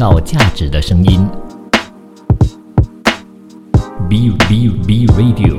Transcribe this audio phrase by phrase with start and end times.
[0.00, 1.28] 造价值的声音。
[4.08, 5.58] B B B Radio。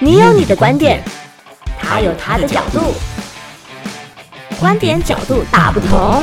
[0.00, 1.02] 你有你的观点，
[1.78, 2.94] 他有他的角度，
[4.58, 6.22] 观点角度大不同。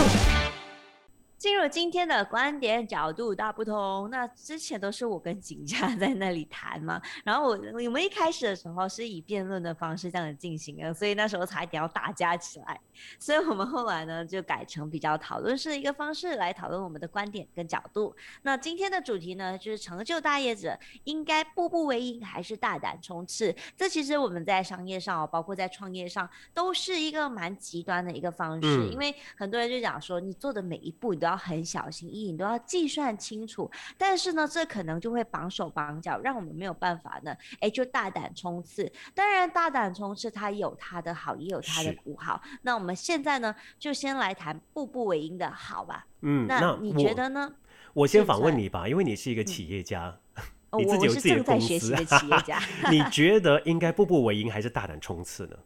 [1.38, 12.78] 进入今天的观点角度大不同，那之前都是我跟景佳在那里谈嘛，然后我我们一开始的时候是以辩论的方式这样子进行的，所以那时候才一点要打架起来，
[13.18, 18.14] 所以我们后来呢就改成比较讨论式的一个方式来讨论我们的观点跟角度。
[18.42, 23.56] 那今天的主题呢就是成就大业者应该步步为营还是大胆冲刺？
[23.78, 31.40] 这其实我们在商业上哦，包括在创业上，都是一个蛮极端的一个方式，因为很多人就讲说你做的每一步你都要。
[31.46, 33.70] 很小心翼翼，你都要计算清楚。
[33.98, 38.92] 但是呢，这可能就会绑手绑脚，让我们没有办法呢，哎，就大胆冲刺。
[39.14, 42.42] 当然，大胆冲刺它有它的好，也有它的不好。
[42.62, 46.06] 那我们现在呢，就先来谈步步为营的好吧。
[46.22, 47.54] 嗯，那你觉得呢？
[47.94, 50.18] 我先访问你吧，因为你是一个企业家，
[50.78, 51.80] 你自己有自己的公司。
[51.80, 51.90] 企
[52.28, 52.60] 业家，
[52.92, 55.58] 你觉得应该步步为营还是大胆冲刺呢？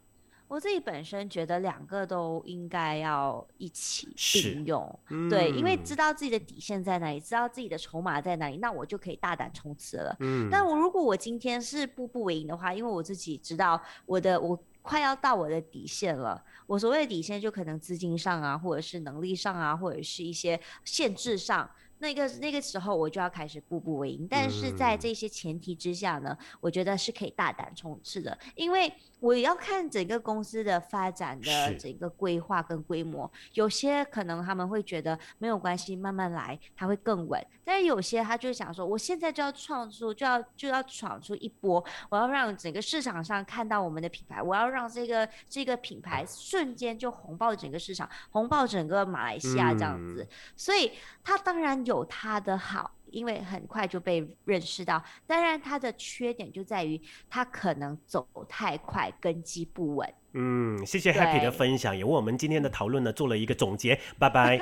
[0.49, 10.17] 我自己本身觉得两个都应该要一起并用，对，因为知道自己的底线在哪里，知道自己的筹码在哪里，那我就可以大胆冲刺了。
[10.21, 21.69] 嗯，但我如果我今天是步步为营的话，因为我自己知道我的我快要到我的底线了，我所谓的底线就可能资金上啊，或者是能力上啊，或者是一些限制上。
[22.01, 28.89] 那个那个时候我就要开始步步为营，但是在这些前提之下呢，我觉得是可以大胆冲刺的，因为
[29.19, 50.91] 我要看整个公司的发展的整个规划跟规模，有些可能他们会觉得没有关系，慢慢来，它会更稳，但是有些他就想说，我现在就要创出，就要就要闯出一波，我要让整个市场上看到我们的品牌，我要让这个这个品牌瞬间就红爆整个市场，红爆整个马来西亚这样子，所以
[51.23, 51.79] 他当然。
[51.85, 55.03] 有它的好，因为很快就被认识到。
[55.25, 60.13] 当然，它的缺点就在于它可能走太快，根基不稳。
[60.33, 63.99] 嗯，谢谢 Happy 的分享，也为我们今天的讨论呢做了一个总结。
[64.19, 64.59] 拜拜。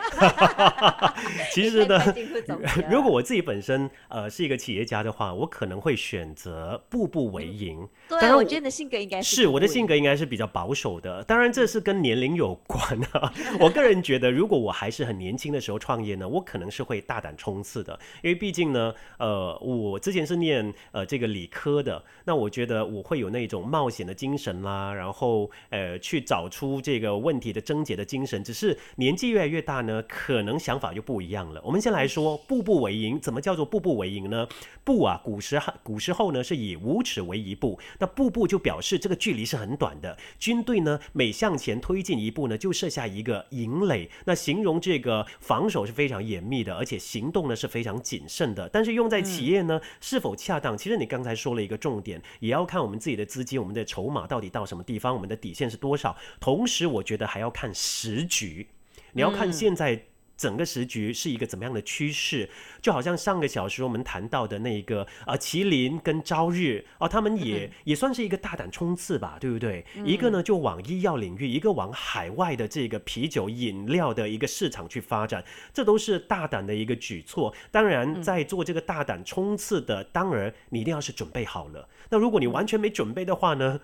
[1.52, 2.00] 其实呢，
[2.90, 7.86] 如果我自己本身呃是一个企业家的话，我可能会选择步步为营。
[8.08, 11.22] 对，我觉得你的性格应该是我的性格应该是比较保守的。
[11.26, 13.34] 当然，这是跟年龄有关啊。
[13.60, 18.00] 我个人觉得，如果我还是很年轻的时候创业呢，我可能是会大胆冲刺的。
[18.24, 25.52] 因为毕竟呢，呃，我之前是念呃这个理科的，那我觉得我会有那种冒险的精神啦，然后。
[25.70, 31.62] 呃，去找出这个问题的症结的精神，只是年纪越来越大呢，可能想法就不一样了。
[31.64, 34.48] 我们先来说步步为营，怎么叫做步步为营呢？
[34.84, 40.18] 步啊，古时古时候呢是以五尺为一步，那步步就表示这个距离是很短的。
[40.40, 48.70] 军队呢每向前推进一步呢，就设下一个营垒，那形容这个防守是非常严密的，而且行动呢是非常谨慎的。
[48.70, 50.78] 但是用在企业呢是否恰当？
[50.78, 55.54] 其实你刚才说了一个重点，也要看我们自己的资金、我们的筹码到底到什么地方，我们的底。
[55.54, 56.16] 线是多少？
[56.40, 58.68] 同时，我觉得还要看时局，
[59.14, 60.04] 你要看现在。
[60.38, 62.50] 整个时局是一个怎么样的趋势？
[62.82, 69.84] 就好像上个小时我们谈到的那个啊，麒麟跟朝日啊，他们也也算是一个大胆冲刺吧，对不对？
[70.06, 75.44] 一个呢就往医药领域，一个往海外的这个啤酒饮料的一个市场去发展，
[75.74, 77.54] 这都是大胆的一个举措。
[77.72, 81.90] 当然，在做这个大胆冲刺的当儿，你一定要是准备好了。
[82.10, 83.80] 那如果你完全没准备的话呢？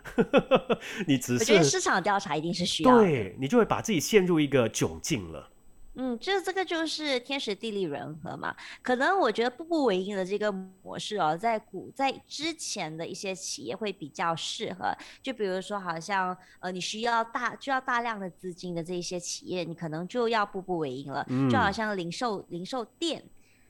[1.08, 5.50] 你只是我觉得市场调查一定是需要，对你就会把自己陷入一个窘境了。
[5.96, 8.56] 嗯，这这个就是天时地利人和嘛。
[8.82, 14.96] 可能我觉得步步为营的这个模式哦，在股在之前的一些企业会比较适合。
[15.22, 21.26] 就比如说，好像呃，你需要大需要大量的资金的这一些企业，你可能就要步步为营了。
[21.52, 23.24] 就好像零售零售店。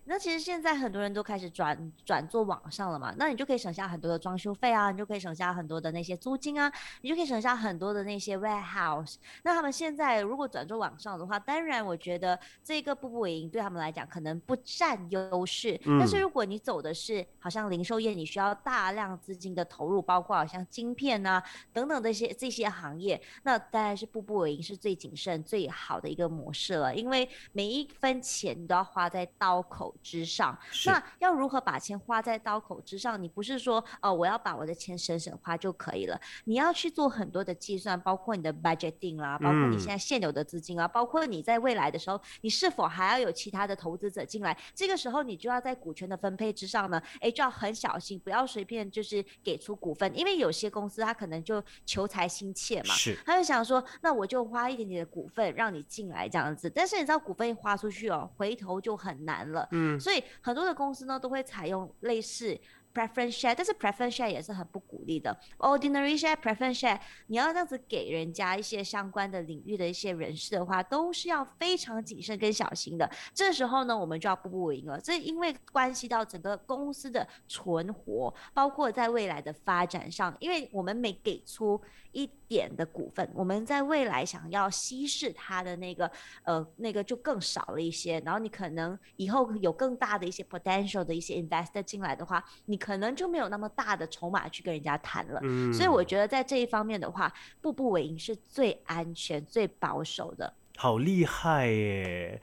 [0.05, 6.69] 那其实现在很多人都开始转转做网上了嘛，那你就可以省下很多的装修费啊，你就可以省下很多的那些租金啊，
[7.01, 9.15] 你就可以省下很多的那些 warehouse。
[9.43, 15.79] 那他们现在如果转做网上的话，当然我觉得这个步步为营对他们来讲可能不占优势。
[15.97, 21.41] 但是如果你走的是好像零售业，你需要大量资金的投入，包括好像晶片啊
[21.71, 29.92] 等等这些这些行业，那当然是步步为营是最谨慎最好的一个模式了，因为每一分钱你都要花在刀口。
[29.93, 30.57] 口之上。
[30.85, 33.21] 那要如何把钱花在刀口之上？
[33.21, 36.19] 你不是说哦，我要把我的钱省省花就可以了？
[36.45, 44.57] 你要去做很多的计算，包括你的 budgeting 啦，包括你现在现有的资金啊，包括你在未来的时候，你是否还要有其他的投资者进来？
[44.73, 62.59] 这个时候你就要在股权的分配之上呢，哎，就要很小心，不要随便就是给出股份，因为有些公司他可能就求财心切嘛，是，他就想说，那我就花一点点的股份让你进来这样子，但是你知道股份一花出去哦，回头就很难了，嗯，所以很多的公司呢都会采用类似。
[62.93, 65.35] Preference share，但是 preference share 也是很不鼓励的。
[65.57, 73.09] Ordinary share、preference share，你要这样子给人家一些相关的领域的一些人士的话，都是要非常谨慎跟小心的。
[73.33, 75.01] 这时候呢，我们就要步步为营了。
[75.01, 81.81] 这因为关系到整个公司的存活，包括在未来的发展上，因为我们每给出
[82.13, 86.09] 一点的股份，我们在未来想要稀释它的那个
[86.43, 88.21] 呃那个就更少了一些。
[88.23, 92.79] 然后你可能以后有更大的一些 potential 的一些 investor 进来的话，你。
[92.83, 95.39] 可能就没有那么大的筹码去跟人家谈了，
[95.71, 100.53] 所以我觉得在这一方面的话，步步为营是最安全、最保守的。
[100.75, 102.41] 好厉害耶！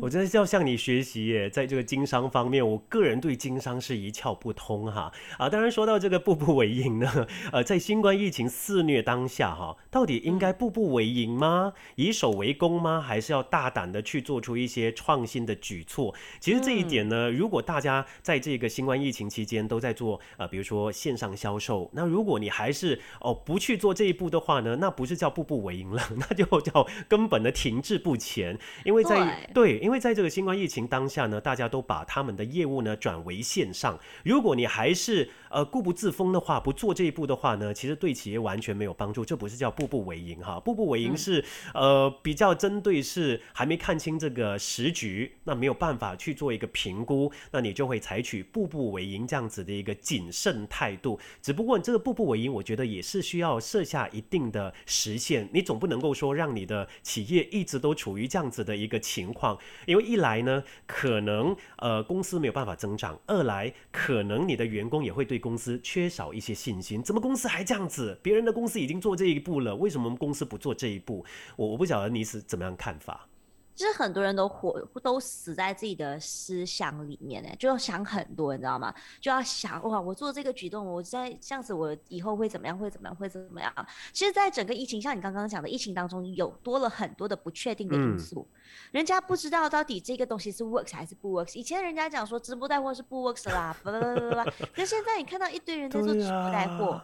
[0.00, 5.48] 我真的是要向你学习耶，在这个经商方面，我个人对经商是一窍不通哈啊！
[5.48, 11.72] 当然说到这个步步为营呢， 呃，在新冠疫情肆虐当下哈，到底应该步步为营吗？
[11.94, 13.00] 以守为攻吗？
[13.00, 16.14] 还是要大胆的去做出一些创新的举措？
[16.40, 29.83] 其实这一点呢，如果大家在这个新冠疫情期间都在做呃，比如说线上销售，那如果你还是哦不去做这一步的话呢，那不是叫步步为营了， 那就叫根本的停滞不前，因为在对。
[29.84, 34.00] 因为在这个新冠疫情当下呢，大家都把他们的业务呢转为线上。
[34.24, 39.22] 如果你还是呃固步自封的话，不做这一步的话呢，其实对企业完全没有帮助。
[39.22, 41.44] 这不是叫步步为营哈，步步为营是
[41.74, 51.20] 呃比较针对是还没看清这个时局，那没有办法去做一个评估，那你就会采取步步为营这样子的一个谨慎态度。
[51.42, 59.58] 只不过这个步步为营，我觉得也是需要设下一定的时限，你总不能够说让你的企业一直都处于这样子的一个情况。
[59.86, 67.02] 因为一来呢，可能呃公司没有办法增长；二来可能你的员工也会对公司缺少一些信心。
[67.02, 68.18] 怎么公司还这样子？
[68.22, 71.24] 别人的公司已经做这一步了，为什么我们公司不做这一步？
[71.56, 73.26] 我我不晓得你是怎么样看法。
[73.74, 78.94] 其实很多人都活都死在自己的思想里面呢，就要想很多，你知道吗？
[79.20, 82.78] 就要想哇，我做这个举动，我在这样子，我以后会怎么样？
[82.78, 83.16] 会怎么样？
[83.16, 83.72] 会怎么样？
[84.12, 88.46] 其实，在整个疫情，像你刚刚讲的疫情当中，有多了很多的不确定的因素，
[88.92, 91.56] 人家不知道到底这个东西是 works 还是不 works。
[91.58, 97.02] 以前人家讲说直播带货是不 works 啦，不不不不不， 可现在你看到一堆人在做直播带货。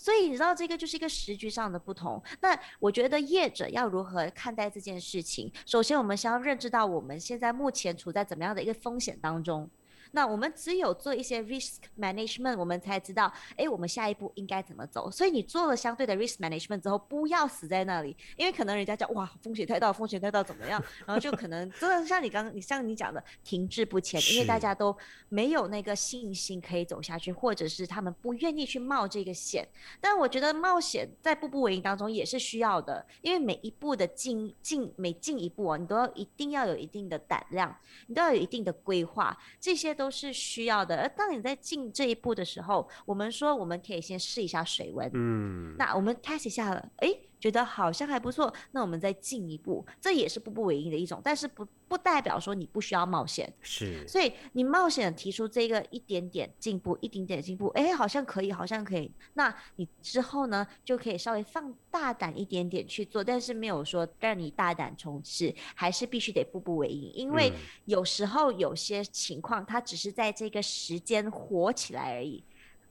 [0.00, 2.22] 所以你知道这个就是一个时局上的不同。
[2.40, 5.52] 那我觉得业者要如何看待这件事情？
[5.66, 9.68] 首先，我们先要认知到我们现在目前处在怎么样的一个风险当中。
[10.12, 15.10] 那我们只有做一些 risk management，我们才知道，哎，我们下一步应该怎么走。
[15.10, 20.82] 所以你做了相对的 risk management 之后，不要死在那里，因为可能人家讲哇，风险太大，风险太大怎么样？
[21.06, 24.96] 然后就可能真的像你刚刚，你像你讲的停滞不前，因为大家都
[25.28, 29.66] 没有那个信心可以走下去，或者是他们不愿意去冒这个险。
[30.00, 37.72] 但我觉得冒险在步步为营当中也是需要的，因为每一步的进进每进一步啊，你都要一定要有一定的胆量，
[38.08, 39.94] 你都要有一定的规划，这些。
[40.00, 47.14] 都是需要的，而当你在进这一步的时候，我们说我们可以先试一下水温，嗯，那我们 test 一下了，哎。
[47.40, 53.52] 觉得好像还不错，那我们再进一步，这也是步步为营的一种，但是不不代表说你不需要冒险。
[53.62, 67.52] 是，所以你冒险提出这个一点点进步，一点点进步，哎，好像可以，好像可以，那你之后呢就可以稍微放大胆一点点去做，但是没有说让你大胆冲刺，还是必须得步步为营，因为
[67.86, 72.44] 有时候有些情况它只是在这个时间火起来而已。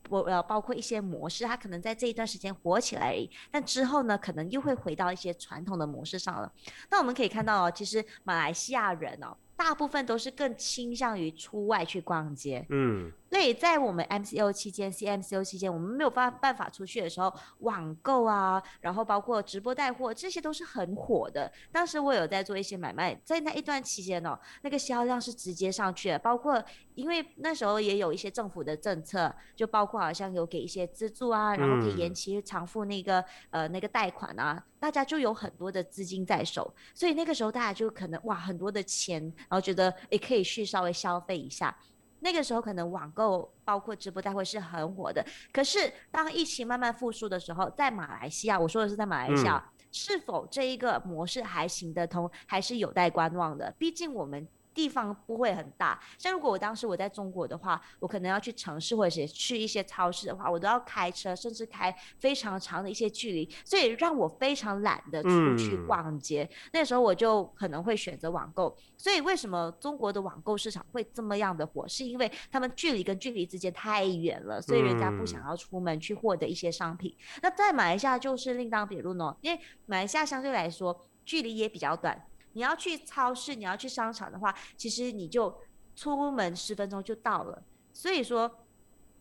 [0.10, 6.51] 我呃，包括一些模式，它可能在这一段时间火起来而已，但之后呢，可能又会回到一些传统的模式上了。
[6.89, 12.66] 那我们可以看到哦，其实马来西亚人哦，大部分都是更倾向于出外去逛街。
[12.70, 13.12] 嗯。
[13.30, 21.51] 所以在我们 MCO 期间、CMCO 期间，我们没有办办法出去的时候，网购啊，然后包括直播带货，这些都是很火的。
[21.72, 26.18] 当时我有在做一些买卖，在那一段期间哦，那个销量是直接上去的。
[26.18, 26.63] 包括
[26.96, 41.75] 因为那时候也有一些政府的政策，就包括好像有给一些资助啊，然后可以延期偿付那个呃那个贷款啊，大家就有很多的资金在手，所以那个时候大家就可能哇很多的钱，然后觉得也可以去稍微消费一下。
[42.22, 53.74] 那个时候可能网购包括直播带货是很火的，可是当疫情慢慢复苏的时候，在马来西亚，我说的是在马来西亚，是否这一个模式还行得通，还是有待观望的。
[53.77, 66.49] 毕竟我们地方不会很大，像如果我当时我在中国的话，我可能要去城市或者是去一些超市的话，我都要开车，甚至开非常长的一些距离，所以让我非常懒得出去逛街。
[66.71, 68.77] 那时候我就可能会选择网购。
[68.95, 71.88] 所以为什么中国的网购市场会这么样的火？
[71.88, 77.15] 是因为他们距离跟距离之间太远了，所以人家不想要出门去获得一些商品。
[77.41, 82.25] 那在马来西亚就是另当别论哦，因为马来西亚相对来说距离也比较短。
[82.60, 85.58] 你要去超市，你要去商场的话，其实你就
[85.96, 87.63] 出门十分钟就到了。
[87.94, 88.54] 所以说，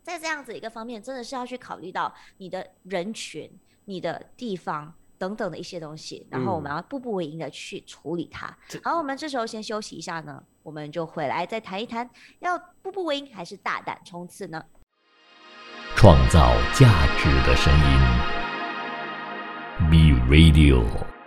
[0.03, 3.49] 在这样子一个方面，真的是要去考虑到你的人群、
[3.85, 8.59] 你的地方等等的一些东西，然后我们要步步为营的去处理它。
[8.83, 14.65] 好，我们这时候先休息一下呢，我们就回来再谈一谈，要步步为营还是大胆冲刺呢？
[15.95, 18.01] 创造价值的声音
[19.89, 21.18] ，B Radio。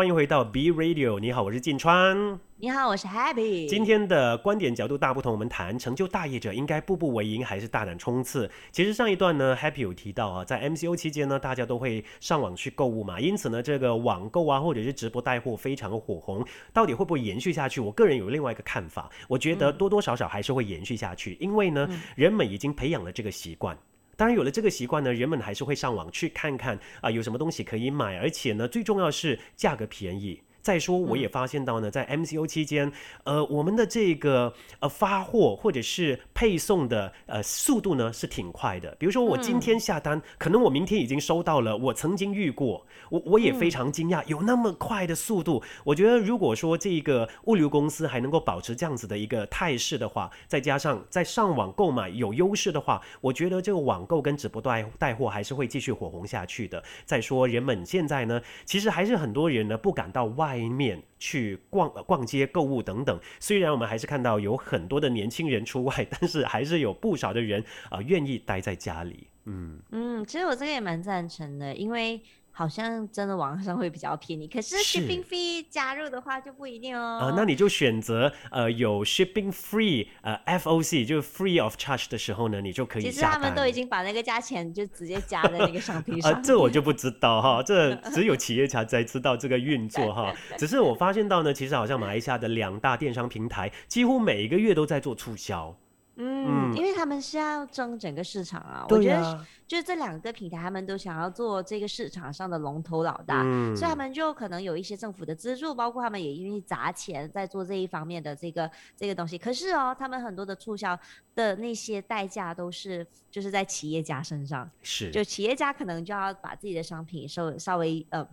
[0.00, 2.40] 欢迎回到 B Radio，你好，我是晋川。
[2.56, 3.68] 你好，我是 Happy。
[3.68, 8.50] 今天的观点角度大不同，我们谈成就大业者应该步步为营，还是大胆冲刺？
[8.72, 16.42] 其实上一段呢，Happy 有提到啊，在 MCO 期间呢，大家都会上网去购物嘛，因此呢，这个网购啊，或者是直播带货非常的火红，
[16.72, 17.78] 到底会不会延续下去？
[17.78, 23.76] 我个人有另外一个看法，我觉得多多少少还是会延续下去，因为呢，人们已经培养了这个习惯。
[24.20, 30.42] 当然有了这个习惯呢，人们还是会上网去看看啊，有什么东西可以买，而且呢，最重要是价格便宜。
[30.62, 32.92] 再说，我也发现到呢，在 MCO 期间，
[33.24, 38.94] 呃，我们的这个呃发货或者是配送的呃速度呢是挺快的。
[38.98, 41.74] 比如说我今天下单，可能我明天已经收到了。
[41.76, 45.62] 我曾经遇过，我我也非常惊讶，有那么快的速度。
[45.82, 56.82] 我觉得如果说这个物流公司还能够保持这样子的一个态势的话，再加上在上网购买有优势的话，我觉得这个网购跟直播带带货还是会继续火红下去的。
[57.06, 60.49] 再说人们现在呢，其实还是很多人呢不敢到外。
[60.50, 69.28] 外面去逛逛街、购物等等，虽然我们还是看到有很多的年轻人出外， 但是还是有不少的人啊愿意待在家里。
[69.44, 72.20] 嗯嗯，其实我这个也蛮赞成的，因为。
[72.52, 77.18] 好像真的网上会比较便宜，可是 shipping fee 加入的话就不一定哦。
[77.20, 83.02] 啊，那你就选择呃有 shipping free 呃 FOC 就是 free of charge 的时候呢，你就可以。
[83.02, 86.32] 其实他们都已经把那个价钱就直接加在那个商品 上。
[86.32, 90.34] 啊，这我就不知道哈，这只有企业家才知道这个运作哈。
[90.58, 95.74] 只是我发现到呢，其实好像马来西亚的两大电商平台几乎每一个月都在做促销。
[96.22, 103.42] 嗯，因为他们是要争整个市场啊，我觉得就是这两个平台，他们都想要做这个市场上的龙头老大，
[103.74, 109.38] 所以他们就可能有一些政府的资助，包括他们也愿意砸钱在做这一方面的这个这个东西。
[109.38, 110.98] 可是哦，他们很多的促销
[111.34, 118.28] 的那些代价都是就是在企业家身上，是就企业家可能就要把自己的商品稍稍微呃。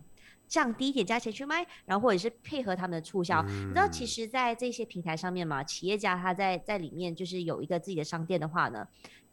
[0.48, 3.44] 降低一点价钱去卖，然后或者是配合他们的促销。
[3.44, 8.88] 你知道，其实，在这些平台上面嘛，企业家他在在里面就是有一个自己的商店的话呢。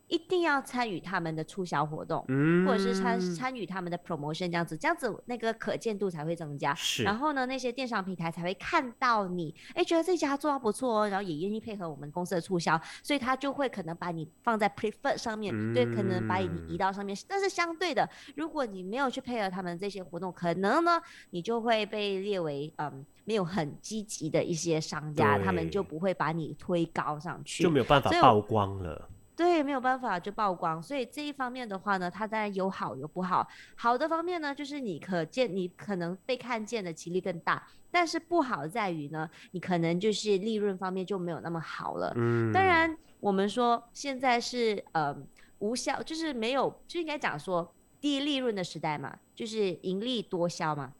[0.09, 6.75] 一定要参与他们的促销活动，嗯或者是参参与他们的 promotion 这样子，这样子那个可见度才会增加。
[6.75, 17.17] 是，然后呢，那些电商平台才会看到你，哎，觉得这家做的不错哦，然后也愿意配合我们公司的促销，所以他就会可能把你放在 prefer 上面，对，可能把你移到上面。
[17.27, 29.09] 但是相对的，如果你没有去配合他们这些活动，可能呢，你就会被列为嗯没有很积极的一些商家，他们就不会把你推高上去，就没有办法曝光了。
[29.37, 33.47] 对，没有办法就曝光，所以这一方面的话呢，它当然有好有不好。
[33.75, 42.13] 好的方面呢，就是你可见你可能被看见的几率更大，但是不好在于呢，你可能就是利润方面就没有那么好了。
[42.15, 45.17] 嗯，当然我们说现在是呃
[45.59, 50.93] 无效，就是没有就应该讲说低利润的时代嘛，就是盈利多销嘛，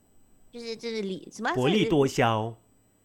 [0.51, 2.53] 就是就是利什么薄利多销。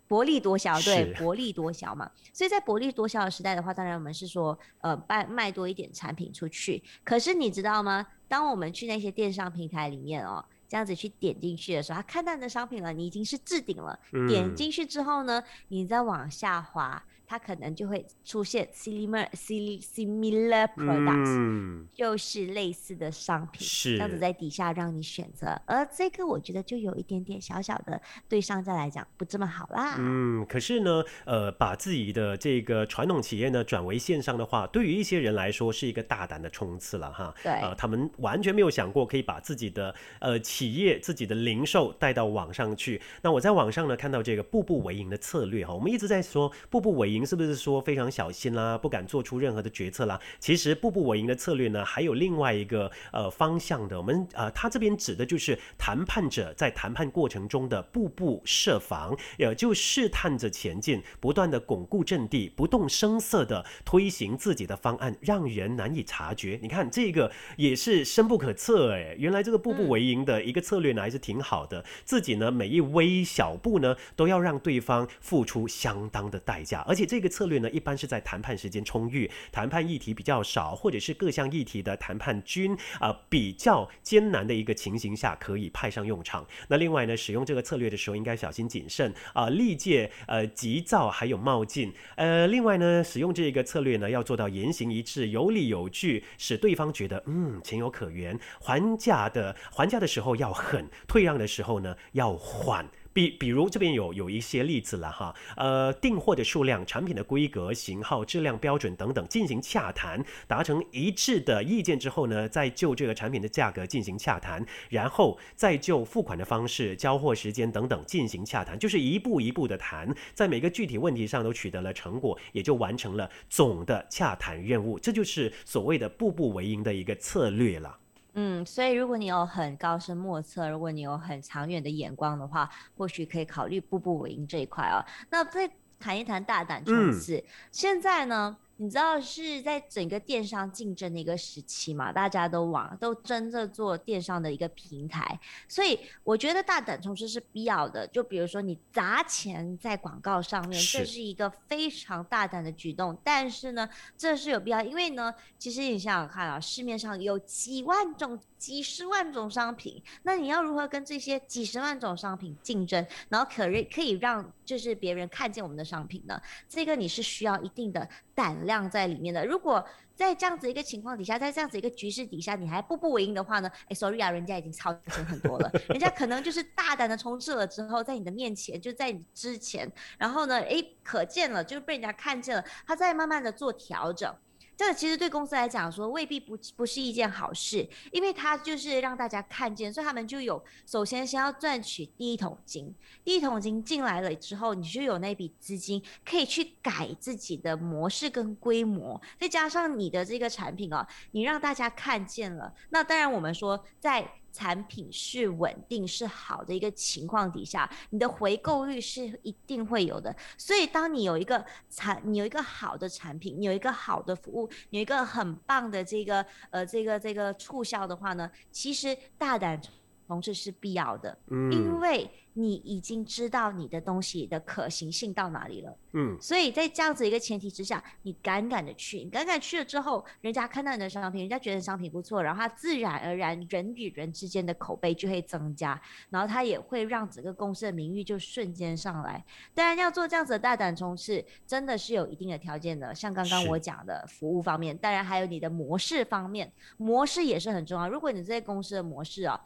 [0.09, 2.09] 薄利多销，对，薄利多销嘛。
[2.33, 6.83] 所以在薄利多销的时代的话，当然我们是说，呃，卖卖多一点产品出去。
[7.03, 8.05] 可是你知道吗？
[8.27, 13.99] 当我们去那些电商平台里面哦，这样子去点进去的时候，他看到你的商品了，你已经是置顶了。
[14.29, 17.03] 点进去之后呢，你再往下滑。
[17.31, 25.49] 它可能就会出现 similar similar products，就是类似的商品，是这样子在底下让你选择。
[25.67, 29.97] 而这个我觉得就有一点点小小的对商家来讲不这么好啦。
[29.99, 37.31] 嗯，可是呢，呃，把自己的这个传统企业呢转为线上的话，对于一些人来说是一个大胆的冲刺了哈。
[37.43, 43.01] 对，呃，他们完全没有想过可以把自己的呃企企业自己的零售带到网上去。
[43.21, 50.19] 那我在网上呢看到这个步步为营的策略哈，我们一直在说步步为营是不是说非常小心啦，不敢做出任何的决策啦？
[50.37, 66.59] 其实步步为营的策略呢还有另外一个呃方向的，我们呃他这边指的就是谈判者在谈判过程中的步步设防，也就试探着前进，不断的巩固阵地，不动声色的推行自己的方案，让人难以察觉。
[66.61, 86.45] 你看这个也是深不可测哎，原来这个步步为营的一个策略呢还是挺好的，自己呢每一微小步呢都要让对方付出相当的代价，而且这个策略呢一般是在谈判时间充裕、谈判议题比较少，或者是各项议题的谈判均啊比较艰难的一个情形下可以派上用场。
[86.67, 91.93] 那另外呢，使用这个策略的时候应该小心谨慎啊，历届呃急躁还有冒进。
[92.15, 98.37] 呃，另外呢，使用这个策略呢要做到言行一致、有理有据，使对方觉得嗯情有可原。
[98.61, 102.89] 还价的还价的时候要狠，退让的时候呢要缓。
[103.11, 127.97] 比比如这边有有一些例子了哈，呃，订货的数量、产品的规格、型号、质量标准等等进行洽谈，达成一致的意见之后呢，再就这个产品的价格进行洽谈，然后再就付款的方式、交货时间等等进行洽谈，就是一步一步的谈，在每个具体问题上都取得了成果，也就完成了总的洽谈任务，这就是所谓的步步为营的一个策略了。
[128.41, 135.03] 嗯，所以如果你有很高深莫测，如果你有很长远的眼光的话，或许可以考虑步步为营这一块哦。
[135.29, 135.69] 那再
[135.99, 138.55] 谈一谈大胆冲刺，现在呢？
[138.81, 142.13] 你知道是在整个电商竞争的一个时期嘛？
[142.13, 148.07] 大家都往都争着做电商的一个平台，所以我觉得大胆尝试是必要的。
[148.07, 153.17] 就比如说你砸钱在广告上面，这是一个非常大胆的举动。
[153.21, 166.39] 但是呢，这是有必要，因为呢，其实你想想看啊，市面上有几万种、几十万种商品，那你要如何跟这些几十万种商品竞争，然后可可以让就是别人看见我们的商品呢？
[166.67, 168.07] 这个你是需要一定的。
[168.35, 169.45] 胆量在里面的。
[169.45, 169.85] 如果
[170.15, 173.69] 在这样子一个情况底下，在这样子一个局势底下，你还步步为营的话呢？
[173.89, 184.33] 哎，sorry 啊，人家已经超前很多了，人家可能就是大胆的冲刺了之后，在你的面前，就在你之前，然后呢，哎，可见了，就是被人家看见了，他在慢慢的做调整。
[184.79, 204.31] 这其实对公司来讲说未必不不是一件好事，因为它就是让大家看见，所以他们就有首先先要赚取第一桶金，第一桶金进来了之后，你就有那笔资金可以去改自己的模式跟规模，再加上你的这个产品哦，你让大家看见了，那当然我们说在。
[204.51, 210.35] 产品是稳定是好的一个情况底下，你的回购率是一定会有的。
[210.57, 219.81] 所以，当你有一个产，你有一个好的产品，你有一个好的服务，有一个很棒的这个呃这个这个促销的话呢，其实大胆。
[220.27, 239.41] 同时是必要的，嗯，因为你已经知道你的东西的可行性到哪里了，嗯，所以在这样子一个前提之下，你敢敢的去，你敢敢去了之后，人家看到你的商品，人家觉得商品不错，然后他自然而然人与人之间的口碑就会增加，然后他也会让整个公司的名誉就瞬间上来。
[239.73, 248.09] 当然要做这样子的大胆冲刺，真的是有一定的条件的，像刚刚我讲的服务方面，当然还有你的模式方面，模式也是很重要。
[248.09, 249.57] 如果你这些公司的模式啊。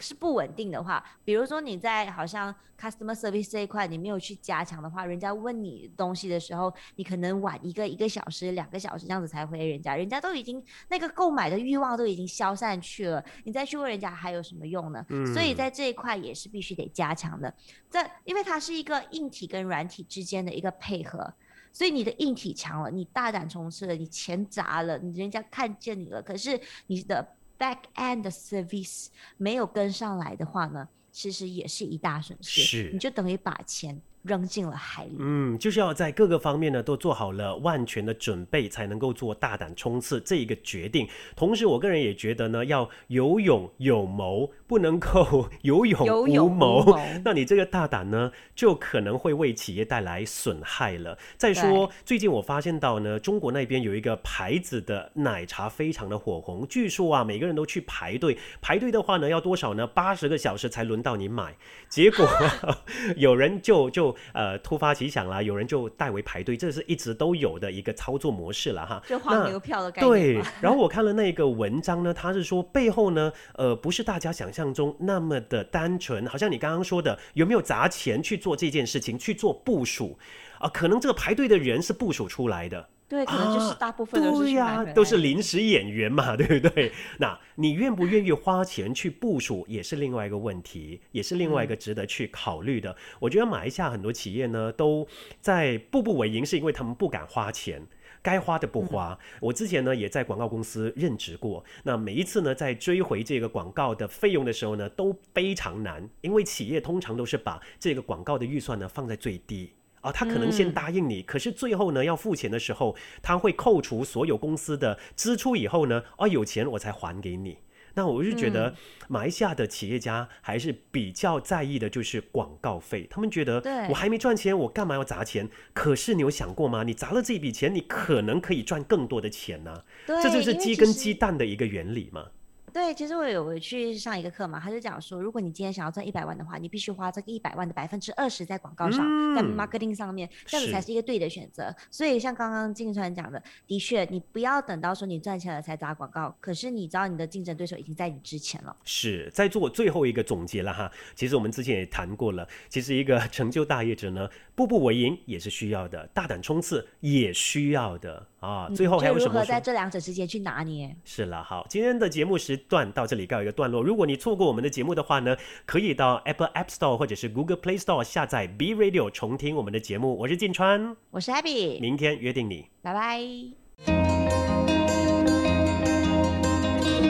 [0.00, 15.04] 是不稳定的话，比如说你在好像 customer service 这一块你没有去加强的话，人家问你东西的时候，你可能晚一个一个小时、两个小时这样子才回人家，人家都已经那个购买的欲望都已经消散去了，你再去问人家还有什么用呢？
[15.32, 17.52] 所以在这一块也是必须得加强的。
[17.90, 21.32] 这因为它是一个硬体跟软体之间的一个配合，
[21.72, 27.36] 所以你的硬体强了，你大胆冲刺了，你钱砸了，你人家看见你了，可是你的。
[27.62, 32.60] Back end service 没有跟上来的话呢，其实也是一大损失。
[32.62, 34.02] 是，你就等于把钱。
[34.22, 35.16] 扔进了海里。
[35.18, 41.08] 嗯，就是要在各个方面呢都做好了万全的准备，才能够做大胆冲刺这一个决定。
[41.34, 46.96] 同时，我个人也觉得呢，要有勇有谋，不能够 有勇无谋。
[47.24, 51.18] 那你这个大胆呢，就可能会为企业带来损害了。
[51.36, 58.38] 再说，最近我发现到呢，中国那边有一个牌子的奶茶非常的火红，据说啊，每个人都去排队。
[58.60, 59.86] 排队的话呢，要多少呢？
[59.86, 61.56] 八十个小时才轮到你买。
[61.88, 62.26] 结果
[63.16, 64.11] 有人就就。
[64.32, 69.02] 呃，突发奇想啦，有人就代为排队，这是一直都有的一个操作模式了哈。
[69.06, 70.10] 就黄牛票的概念。
[70.10, 80.18] 对，然后我看了那个文章呢，他是说背后呢，呃，不是大家想象中那么的单纯，好像你刚刚说的，有没有砸钱去做这件事情，去做部署
[80.58, 80.68] 啊？
[80.68, 82.88] 可能这个排队的人是部署出来的。
[83.12, 86.90] 对，可能就是大部分都是对呀，都是临时演员嘛， 对不对？
[87.18, 92.96] 那你愿不愿意花钱去部署，也是另外一个问题，也是另外一个值得去考虑的。
[93.20, 95.06] 我觉得马来西亚很多企业呢，都
[95.42, 97.86] 在步步为营，是因为他们不敢花钱。
[98.22, 99.18] 该花的不花。
[99.40, 117.56] 我之前呢也在广告公司任职过，那每一次呢在追回这个广告的费用的时候呢都非常难，因为企业通常都是把这个广告的预算呢放在最低啊，他可能先答应你，可是最后呢要付钱的时候，他会扣除所有公司的支出以后呢，哦有钱我才还给你。
[117.94, 118.74] 那我就觉得，
[119.06, 123.06] 马来西亚的企业家还是比较在意的，就是广告费。
[123.10, 125.46] 他们觉得，我还没赚钱，我干嘛要砸钱？
[125.74, 126.84] 可是你有想过吗？
[126.84, 129.84] 你砸了这笔钱，你可能可以赚更多的钱呢。
[130.06, 132.28] 这就是鸡跟鸡蛋的一个原理嘛。
[132.72, 139.04] 对，其实我有去上一个课嘛，他就讲说，如果你今天想要赚一百万的话，你必须花这个一百万的百分之二十在广告上，
[139.36, 141.74] 在 marketing 上面，这样子才是一个对的选择。
[141.90, 148.74] 所以像刚刚金川讲的，的确，你不要等到说你赚钱了才砸广告，可是你知道你的竞争对手已经在你之前了。
[148.84, 150.90] 是在做最后一个总结了哈。
[151.14, 158.68] 其实我们之前也谈过了，其实一个 成就大业者呢，步步为营也是需要的，大胆冲刺也需要的啊。
[158.70, 159.34] 最后还有什么？
[159.34, 160.96] 如何在这两者之间去拿捏？
[161.04, 163.82] 是了，好，今天的节目时段到这里告一个段落。
[163.82, 170.16] 如果你错过我们的节目的话呢，可以到 Apple App Store 或者是 Google Play Store 下载 B Radio 重听我们的节目。
[170.18, 173.20] 我是晋川，我是 Abby，明天约定你，拜拜。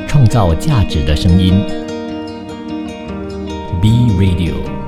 [0.09, 1.55] 创造价值的声音
[3.81, 3.88] ，B
[4.19, 4.82] Radio。